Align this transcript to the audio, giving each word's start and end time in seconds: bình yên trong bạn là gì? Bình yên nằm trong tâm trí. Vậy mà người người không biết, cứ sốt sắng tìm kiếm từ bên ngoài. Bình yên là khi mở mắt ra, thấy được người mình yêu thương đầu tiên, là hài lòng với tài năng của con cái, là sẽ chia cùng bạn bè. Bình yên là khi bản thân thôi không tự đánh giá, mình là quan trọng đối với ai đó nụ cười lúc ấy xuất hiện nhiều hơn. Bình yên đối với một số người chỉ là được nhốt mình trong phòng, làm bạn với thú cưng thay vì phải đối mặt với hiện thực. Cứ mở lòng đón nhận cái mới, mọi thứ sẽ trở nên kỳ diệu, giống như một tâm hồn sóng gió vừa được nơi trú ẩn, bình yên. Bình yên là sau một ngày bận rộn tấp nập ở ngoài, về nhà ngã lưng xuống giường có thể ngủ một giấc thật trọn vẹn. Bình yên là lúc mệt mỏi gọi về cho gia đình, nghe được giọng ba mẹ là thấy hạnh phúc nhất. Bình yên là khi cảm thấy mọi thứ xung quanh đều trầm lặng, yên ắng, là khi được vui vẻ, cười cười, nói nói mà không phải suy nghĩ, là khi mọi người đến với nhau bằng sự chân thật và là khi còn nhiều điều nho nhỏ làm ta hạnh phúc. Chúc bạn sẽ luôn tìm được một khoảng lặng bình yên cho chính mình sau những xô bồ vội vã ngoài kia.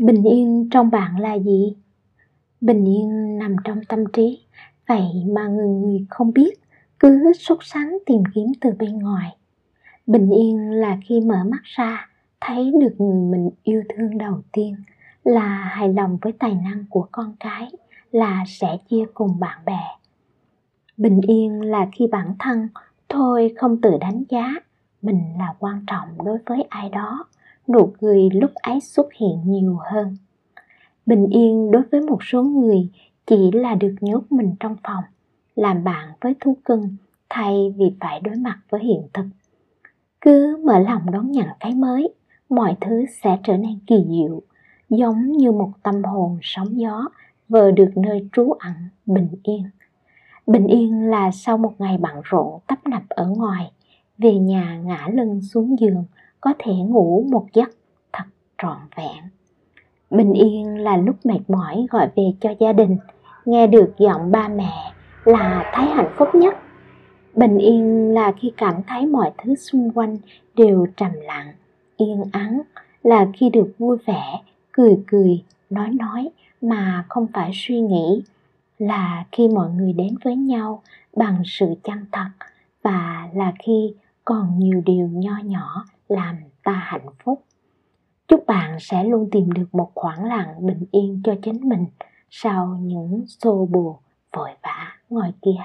bình 0.00 0.22
yên 0.22 0.68
trong 0.70 0.90
bạn 0.90 1.20
là 1.20 1.34
gì? 1.38 1.76
Bình 2.60 2.84
yên 2.84 3.38
nằm 3.38 3.56
trong 3.64 3.80
tâm 3.88 4.04
trí. 4.12 4.46
Vậy 4.88 5.24
mà 5.26 5.46
người 5.46 5.68
người 5.68 6.06
không 6.10 6.32
biết, 6.32 6.60
cứ 6.98 7.32
sốt 7.32 7.58
sắng 7.62 7.98
tìm 8.06 8.22
kiếm 8.34 8.46
từ 8.60 8.70
bên 8.78 8.98
ngoài. 8.98 9.36
Bình 10.06 10.30
yên 10.30 10.70
là 10.70 10.98
khi 11.06 11.20
mở 11.20 11.44
mắt 11.44 11.62
ra, 11.64 12.08
thấy 12.40 12.72
được 12.80 12.94
người 12.98 13.30
mình 13.30 13.50
yêu 13.62 13.82
thương 13.88 14.18
đầu 14.18 14.42
tiên, 14.52 14.76
là 15.24 15.48
hài 15.48 15.92
lòng 15.92 16.18
với 16.22 16.32
tài 16.32 16.54
năng 16.54 16.84
của 16.90 17.08
con 17.12 17.34
cái, 17.40 17.70
là 18.12 18.44
sẽ 18.46 18.76
chia 18.88 19.04
cùng 19.14 19.40
bạn 19.40 19.58
bè. 19.66 19.82
Bình 20.96 21.20
yên 21.28 21.60
là 21.62 21.88
khi 21.92 22.06
bản 22.06 22.34
thân 22.38 22.68
thôi 23.08 23.54
không 23.56 23.80
tự 23.80 23.90
đánh 24.00 24.22
giá, 24.28 24.54
mình 25.02 25.22
là 25.38 25.54
quan 25.58 25.84
trọng 25.86 26.08
đối 26.24 26.38
với 26.46 26.64
ai 26.68 26.88
đó 26.88 27.26
nụ 27.72 27.92
cười 28.00 28.30
lúc 28.32 28.50
ấy 28.54 28.80
xuất 28.80 29.06
hiện 29.12 29.40
nhiều 29.44 29.78
hơn. 29.90 30.16
Bình 31.06 31.26
yên 31.26 31.70
đối 31.70 31.82
với 31.82 32.00
một 32.00 32.18
số 32.24 32.42
người 32.42 32.88
chỉ 33.26 33.50
là 33.52 33.74
được 33.74 33.94
nhốt 34.00 34.22
mình 34.30 34.54
trong 34.60 34.76
phòng, 34.84 35.04
làm 35.54 35.84
bạn 35.84 36.08
với 36.20 36.34
thú 36.40 36.56
cưng 36.64 36.96
thay 37.28 37.74
vì 37.76 37.92
phải 38.00 38.20
đối 38.20 38.36
mặt 38.36 38.58
với 38.70 38.84
hiện 38.84 39.02
thực. 39.12 39.24
Cứ 40.20 40.62
mở 40.64 40.78
lòng 40.78 41.10
đón 41.10 41.30
nhận 41.30 41.46
cái 41.60 41.74
mới, 41.74 42.14
mọi 42.48 42.76
thứ 42.80 43.04
sẽ 43.22 43.38
trở 43.44 43.56
nên 43.56 43.78
kỳ 43.86 44.06
diệu, 44.08 44.42
giống 44.88 45.32
như 45.32 45.52
một 45.52 45.70
tâm 45.82 46.04
hồn 46.04 46.38
sóng 46.42 46.80
gió 46.80 47.08
vừa 47.48 47.70
được 47.70 47.90
nơi 47.96 48.28
trú 48.32 48.52
ẩn, 48.52 48.74
bình 49.06 49.28
yên. 49.42 49.62
Bình 50.46 50.66
yên 50.66 51.10
là 51.10 51.30
sau 51.30 51.58
một 51.58 51.72
ngày 51.78 51.98
bận 51.98 52.20
rộn 52.24 52.60
tấp 52.66 52.86
nập 52.86 53.02
ở 53.08 53.26
ngoài, 53.26 53.72
về 54.18 54.34
nhà 54.34 54.80
ngã 54.84 55.08
lưng 55.12 55.40
xuống 55.42 55.78
giường 55.78 56.04
có 56.40 56.54
thể 56.58 56.72
ngủ 56.72 57.26
một 57.30 57.46
giấc 57.52 57.70
thật 58.12 58.24
trọn 58.62 58.76
vẹn. 58.96 59.24
Bình 60.10 60.32
yên 60.32 60.78
là 60.78 60.96
lúc 60.96 61.16
mệt 61.26 61.40
mỏi 61.48 61.86
gọi 61.90 62.08
về 62.16 62.32
cho 62.40 62.50
gia 62.60 62.72
đình, 62.72 62.96
nghe 63.44 63.66
được 63.66 63.94
giọng 63.98 64.30
ba 64.30 64.48
mẹ 64.48 64.92
là 65.24 65.70
thấy 65.74 65.84
hạnh 65.84 66.10
phúc 66.16 66.28
nhất. 66.34 66.54
Bình 67.34 67.58
yên 67.58 68.14
là 68.14 68.32
khi 68.32 68.52
cảm 68.56 68.74
thấy 68.86 69.06
mọi 69.06 69.30
thứ 69.38 69.54
xung 69.54 69.90
quanh 69.90 70.16
đều 70.54 70.86
trầm 70.96 71.10
lặng, 71.14 71.52
yên 71.96 72.24
ắng, 72.32 72.60
là 73.02 73.26
khi 73.34 73.50
được 73.50 73.72
vui 73.78 73.96
vẻ, 74.06 74.40
cười 74.72 75.02
cười, 75.06 75.42
nói 75.70 75.90
nói 75.90 76.30
mà 76.60 77.04
không 77.08 77.26
phải 77.32 77.50
suy 77.54 77.80
nghĩ, 77.80 78.22
là 78.78 79.24
khi 79.32 79.48
mọi 79.48 79.70
người 79.70 79.92
đến 79.92 80.14
với 80.24 80.36
nhau 80.36 80.82
bằng 81.16 81.42
sự 81.44 81.74
chân 81.82 82.06
thật 82.12 82.28
và 82.82 83.28
là 83.34 83.52
khi 83.58 83.94
còn 84.24 84.58
nhiều 84.58 84.82
điều 84.86 85.08
nho 85.08 85.38
nhỏ 85.44 85.84
làm 86.10 86.36
ta 86.64 86.72
hạnh 86.72 87.06
phúc. 87.24 87.44
Chúc 88.28 88.44
bạn 88.46 88.76
sẽ 88.80 89.04
luôn 89.04 89.28
tìm 89.32 89.52
được 89.52 89.74
một 89.74 89.90
khoảng 89.94 90.24
lặng 90.24 90.66
bình 90.66 90.84
yên 90.90 91.22
cho 91.24 91.34
chính 91.42 91.68
mình 91.68 91.86
sau 92.30 92.78
những 92.80 93.24
xô 93.26 93.68
bồ 93.70 94.00
vội 94.36 94.50
vã 94.62 94.92
ngoài 95.08 95.32
kia. 95.42 95.60